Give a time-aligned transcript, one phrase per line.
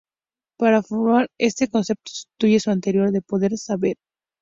[0.57, 3.97] Para Foucault este concepto substituye su anterior de poder-saber.